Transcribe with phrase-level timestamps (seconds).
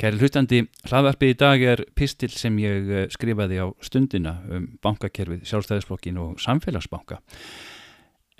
[0.00, 5.42] Kæri hlutandi, hlaðvarpið í dag er pistil sem ég eh, skrifaði á stundina um bankakerfið,
[5.50, 7.18] sjálfstæðisflokkin og samfélagsbanka.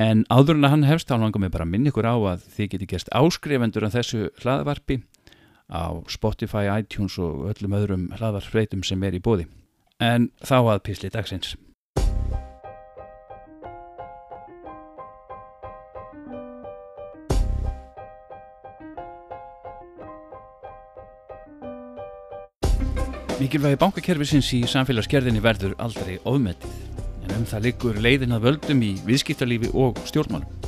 [0.01, 2.49] En áður en að hann hefst, þá langar mig bara að minna ykkur á að
[2.57, 5.03] þið geti gerst áskrifendur af þessu hlaðvarpi
[5.69, 9.51] á Spotify, iTunes og öllum öðrum hlaðvarpsfreitum sem er í bóði.
[10.01, 11.59] En þá að pisli dagsins.
[23.41, 26.73] Mikilvægi bankakerfisins í samfélagsgerðinni verður aldrei ofmetið,
[27.25, 30.67] en um það liggur leiðin að völdum í viðskiptalífi og stjórnmálum.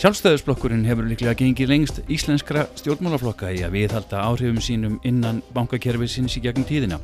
[0.00, 6.42] Sjálfstæðisblokkurinn hefur líklega gengið lengst íslenskra stjórnmálaflokka í að viðhalda áhrifum sínum innan bankakerfisins í
[6.46, 6.96] gegnum tíðina.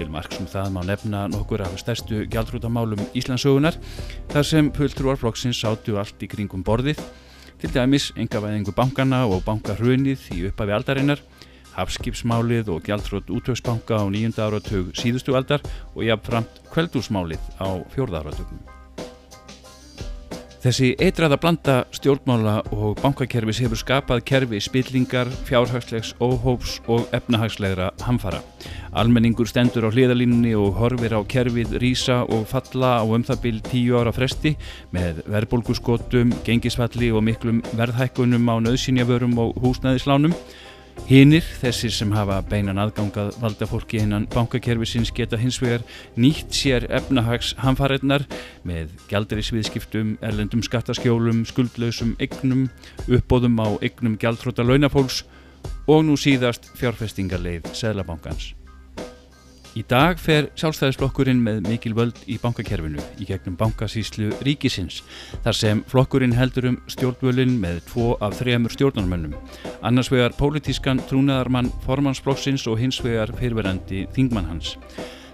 [0.00, 3.78] Til margsum það má nefna nokkur af stærstu gjaldrútamálum Íslandsögunar,
[4.34, 6.98] þar sem fulltrúarflokksins sátu allt í kringum borðið,
[7.62, 11.22] til dæmis engavæðingu bankana og bankarhrunnið í uppafi aldarinnar,
[11.76, 15.64] hafskipsmálið og gjaldrótt útöksbanka á nýjunda áratug síðustu aldar
[15.94, 18.62] og jafnframt kveldúsmálið á fjórða áratugum.
[20.62, 28.38] Þessi eitraða blanda stjórnmála og bankakerfis hefur skapað kerfi spillingar, fjárhagslegs, óhóps og efnahagslegra hamfara.
[28.94, 33.62] Almenningur stendur á hliðalínunni og horfir á kerfið rýsa og falla á um það byrj
[33.72, 34.54] tíu ára fresti
[34.94, 40.36] með verðbólguskotum, gengisfalli og miklum verðhækkunum á nöðsynjavörum og húsnæðislánum
[41.08, 45.82] Hinnir, þessir sem hafa beinan aðgangað valda fólki hinnan bankakerfisins geta hins vegar
[46.14, 48.24] nýtt sér efnahags hamfarinnar
[48.68, 52.68] með gjaldarísviðskiptum, erlendum skattaskjólum, skuldlausum egnum,
[53.10, 55.24] uppbóðum á egnum gjaldróta launafólks
[55.90, 58.52] og nú síðast fjárfestingarleið Sælabankans.
[59.72, 64.98] Í dag fer sjálfstæðisflokkurinn með mikil völd í bankakerfinu í gegnum bankasíslu ríkisins
[65.46, 69.32] þar sem flokkurinn heldur um stjórnvölinn með tvo af þrejamur stjórnarmönnum
[69.80, 74.74] annars vegar pólitískan trúnaðarmann formansflokksins og hins vegar fyrverandi þingmann hans.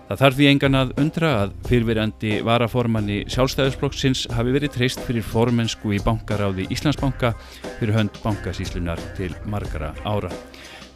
[0.09, 5.93] Það þarf því engan að undra að fyrverandi varaformanni sjálfstæðisflokksins hafi verið treyst fyrir formensku
[5.93, 7.35] í bankaráði Íslandsbanka
[7.81, 10.31] fyrir hönd bankasíslunar til margara ára.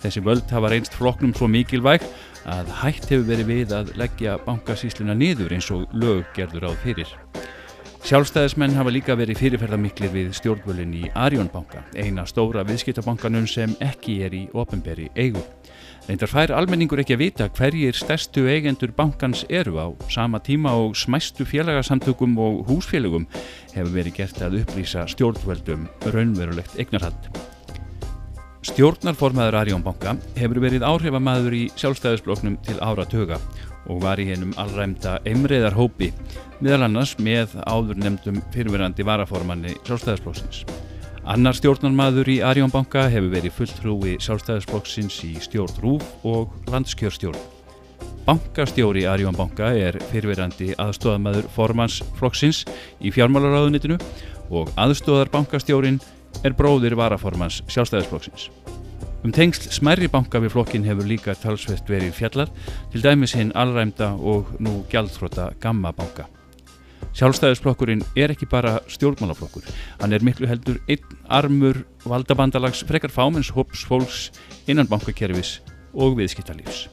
[0.02, 2.04] Þessi völd hafa reynst flokknum svo mikilvæg
[2.50, 7.12] að hægt hefur verið við að leggja bankasísluna niður eins og lög gerður áð fyrir.
[8.02, 14.34] Sjálfstæðismenn hafa líka verið fyrirferðarmiklir við stjórnvölinn í Arjónbanka, eina stóra viðskiptabankanum sem ekki er
[14.34, 15.44] í ofinberi eigu.
[16.08, 20.98] Reyndar fær almenningur ekki að vita hverjir stærstu eigendur bankans eru á sama tíma og
[20.98, 23.30] smæstu félagasamtökum og húsfélagum
[23.76, 27.51] hefur verið gert að upplýsa stjórnvöldum raunverulegt eignarhald.
[28.62, 33.40] Stjórnarformaður Arjónbanka hefur verið áhrifamaður í sjálfstæðisbloknum til ára töga
[33.90, 36.12] og var í hennum allræmda emriðar hópi,
[36.62, 40.62] meðal annars með áður nefndum fyrirverandi varaformanni sjálfstæðisblokksins.
[41.26, 47.42] Annar stjórnarmaður í Arjónbanka hefur verið fulltrúi sjálfstæðisblokksins í stjórn Rúf og landskjörstjórn.
[48.22, 52.62] Bankastjóri Arjónbanka er fyrirverandi aðstofamaður formansflokksins
[53.02, 53.98] í fjármálaráðunitinu
[54.54, 55.98] og aðstofar bankastjórin
[56.44, 58.50] er bróðir varaformans sjálfstæðisflokksins.
[59.22, 62.50] Um tengsl smærri banka við flokkin hefur líka talsvett verið fjallar,
[62.90, 66.26] til dæmis hinn allræmda og nú gjaldþróta gamma banka.
[67.12, 69.68] Sjálfstæðisflokkurinn er ekki bara stjórnmálaflokkur,
[70.00, 74.24] hann er miklu heldur einn armur valdabandalags frekar fámens hops fólks
[74.66, 75.60] innan bankakerfis
[75.92, 76.88] og viðskiptalífs.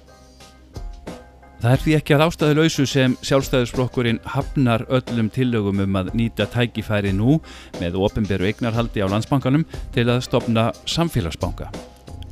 [1.59, 6.45] Það er því ekki að ástæðu lausu sem sjálfstæðisflokkurinn hafnar öllum tillögum um að nýta
[6.47, 7.35] tækifæri nú
[7.81, 11.67] með ofinberu eignarhaldi á landsbankanum til að stopna samfélagsbanka.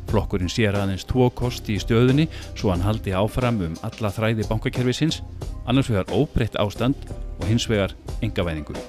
[0.08, 5.20] Flokkurinn sér aðeins tvo kosti í stöðunni svo hann haldi áfram um alla þræði bankakerfisins,
[5.68, 8.80] annars vegar óbreytt ástand og hins vegar engavæðingur.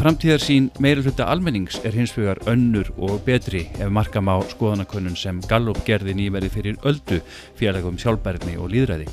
[0.00, 5.20] Framtíðar sín meira hluta almennings er hins vegar önnur og betri ef markam á skoðanakönnun
[5.20, 7.20] sem Gallup gerði nýverið fyrir öldu
[7.60, 9.12] félagum sjálfbærni og líðræði.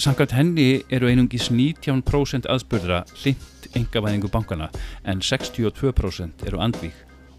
[0.00, 4.70] Samkvæmt henni eru einungis 19% aðspurðra hlind engavæðingu bankana
[5.04, 6.96] en 62% eru andvík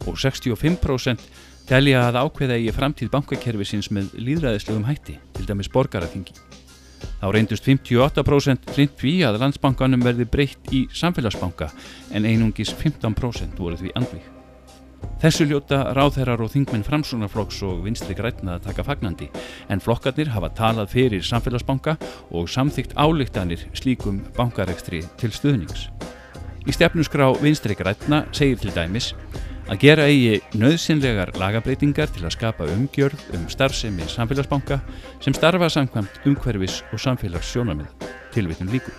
[0.07, 1.23] og 65%
[1.67, 6.35] telja að ákveða í framtíð bankakerfisins með líðræðislegum hætti, til dæmis borgaraþingi.
[7.21, 11.71] Þá reyndust 58% hlind því að landsbankanum verði breytt í samfélagsbanka
[12.11, 14.42] en einungis 15% voru því andvík.
[15.23, 19.29] Þessu ljóta ráðherrar og þingmenn framsunarflokks og vinstri grætna að taka fagnandi
[19.71, 21.93] en flokkarnir hafa talað fyrir samfélagsbanka
[22.35, 25.87] og samþygt álíktanir slíkum bankarekstri til stuðnings.
[26.67, 29.13] Í stefnusgrá vinstri grætna segir til dæmis
[29.71, 34.83] að gera eigi nöðsynlegar lagabreitingar til að skapa umgjörð um starfsemi samfélagsbanka
[35.23, 38.91] sem starfa samkvæmt umhverfis og samfélagssjónamið tilvittum líku.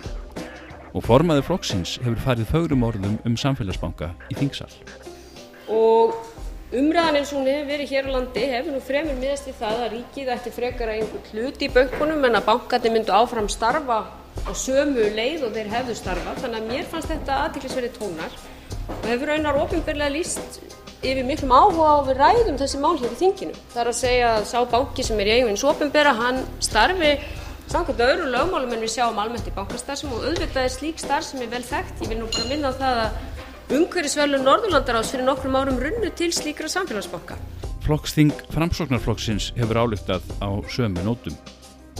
[0.97, 4.73] Og formaður flokksins hefur farið fögrum orðum um samfélagsbanka í þingsal
[5.71, 6.15] og
[6.75, 9.81] Umræðan eins og hún hefur verið hér á landi hefur nú fremur miðast í það
[9.85, 13.99] að ríkið ætti frekar að einhver hluti í bönkunum en að bankarnir myndu áfram starfa
[14.43, 16.33] á sömu leið og þeir hefðu starfa.
[16.41, 18.33] Þannig að mér fannst þetta aðtiklisverði tónar
[18.89, 20.59] og hefur raunar ofinbörlega líst
[21.05, 23.55] yfir miklum áhuga á við ræðum þessi mál hér í þinginu.
[23.71, 27.13] Það er að segja að sá banki sem er í eigin ofinböra, hann starfi
[27.69, 31.45] samkvæmt öðru lögmálum en við sjáum almennt í bankastarfsum og auðvitað er slík starf sem
[31.45, 32.03] er vel þekkt.
[32.03, 33.23] Ég vil nú bara minna á það að
[33.65, 37.33] Umhverfisvelun Norðurlandaráðs fyrir nokkrum árum runnu til slíkra samfélagsbanka.
[37.81, 41.33] Flokksþing framsóknarflokksins hefur álygtað á sömu nótum.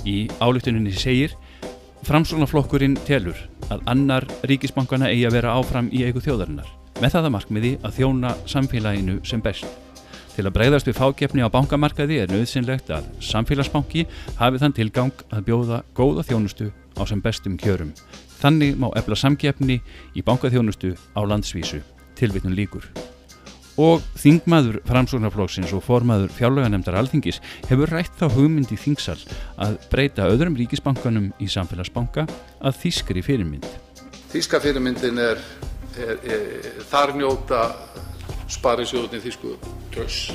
[0.05, 1.33] Í álygtuninni segir
[2.05, 3.39] Framsóknarflokkurinn telur
[3.73, 6.69] að annar ríkisbankana eigi að vera áfram í eigu þjóðarinnar
[7.01, 9.65] með það að markmiði að þjóna samfélaginu sem best.
[10.35, 14.05] Til að breyðast við fákjefni á bankamarkaði er nöðsynlegt að samfélagsbanki
[14.37, 17.95] hafi þann tilgang að bjóða góða þjónustu á sem bestum kjörum.
[18.45, 19.79] Þannig má efla samkjefni
[20.13, 21.79] í bankaþjónustu á landsvísu,
[22.13, 22.83] tilvitnum líkur.
[23.81, 29.17] Og þingmaður framsóknarflóksins og formaður fjárlöganemdar alþingis hefur rætt þá hugmynd í þingsal
[29.57, 32.27] að breyta öðrum ríkisbankanum í samfélagsbanka
[32.61, 33.65] að þýskri fyrirmynd.
[34.29, 35.41] Þýska fyrirmyndin er,
[35.97, 37.65] er, er þar njóta
[38.45, 39.57] sparisjóðunni þýsku
[39.95, 40.29] tröss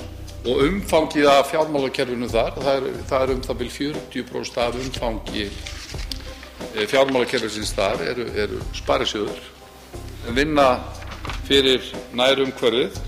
[0.50, 5.50] og umfangið af fjármálakerfinu þar, það er, það er um það byrj 40% af umfangi
[6.75, 9.40] fjármálakerfisins þar eru, sparisjóður
[10.25, 10.67] sem vinna
[11.49, 11.84] fyrir
[12.17, 12.99] nærum hverfið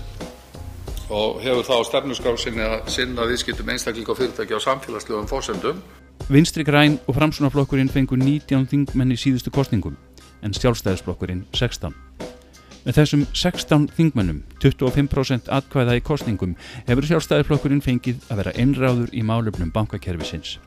[1.13, 5.81] og hefur þá stefnusgraf sinni að sinna viðskiptum einstaklinga og fyrirtæki á samfélagslegum fórsendum.
[6.31, 9.97] Vinstri græn og framsunarflokkurinn fengur 19 þingmenn í síðustu kostningum
[10.43, 11.93] en sjálfstæðisflokkurinn 16.
[12.83, 16.57] Með þessum 16 þingmennum, 25% atkvæða í kostningum,
[16.89, 20.57] hefur sjálfstæðiflokkurinn fengið að vera einráður í málöfnum bankakerfisins.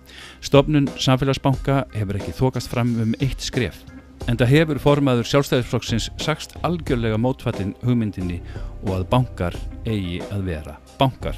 [0.40, 3.82] Stofnun Samfélagsbanka hefur ekki þokast fram um eitt skref,
[4.24, 8.40] en það hefur formaður sjálfstæðiflokksins sagst algjörlega mótfallin hugmyndinni
[8.86, 11.36] og að bankar eigi að vera bankar.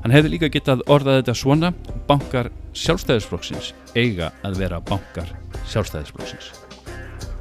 [0.00, 1.74] Hann hefði líka getað orðað þetta svona,
[2.08, 5.36] bankar sjálfstæðisflokksins eiga að vera bankar
[5.68, 6.65] sjálfstæðisflokksins.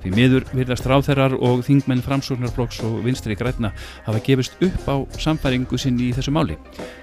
[0.05, 3.71] Því miður virðast ráþerrar og þingmenn framsóknarflokks og vinstri græna
[4.05, 6.59] hafa gefist upp á samfæringu sinni í þessu máli.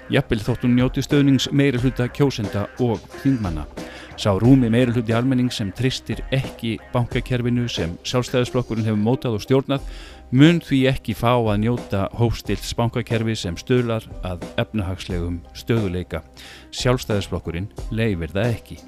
[0.07, 3.67] Jafnvel þóttun njóti stöðnings meiri hluta kjósenda og þingmanna.
[4.15, 9.93] Sá rúmi meiri hluti almenning sem tristir ekki bankakerfinu sem sjálfstæðisflokkurinn hefur mótað og stjórnað
[10.31, 16.23] mun því ekki fá að njóta hófstilts bankakerfi sem stöðlar að efnahagslegum stöðuleika.
[16.71, 18.85] Sjálfstæðisflokkurinn leifir það ekki.